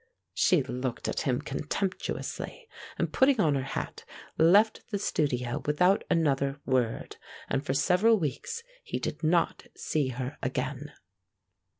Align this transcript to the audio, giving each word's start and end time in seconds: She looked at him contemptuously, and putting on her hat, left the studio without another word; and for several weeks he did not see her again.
She 0.33 0.63
looked 0.63 1.07
at 1.07 1.21
him 1.29 1.43
contemptuously, 1.43 2.67
and 2.97 3.13
putting 3.13 3.39
on 3.39 3.53
her 3.53 3.61
hat, 3.61 4.03
left 4.35 4.89
the 4.89 4.97
studio 4.97 5.61
without 5.63 6.03
another 6.09 6.59
word; 6.65 7.17
and 7.47 7.63
for 7.63 7.75
several 7.75 8.17
weeks 8.17 8.63
he 8.83 8.97
did 8.97 9.21
not 9.21 9.67
see 9.77 10.07
her 10.07 10.39
again. 10.41 10.91